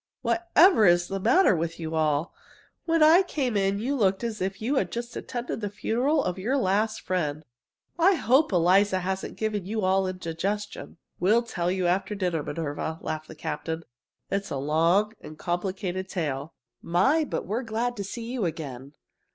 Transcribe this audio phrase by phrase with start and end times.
[0.23, 2.33] Whatever is the matter with you all?
[2.85, 6.57] When I came in you looked as if you'd just attended the funeral of your
[6.57, 7.45] last friend.
[7.99, 13.27] I hope Eliza hasn't given you all indigestion!" "We'll tell you after dinner, Minerva," laughed
[13.27, 13.83] the captain.
[14.31, 16.55] "It's a long and complicated tale.
[16.81, 18.93] My, but we're glad to see you again!"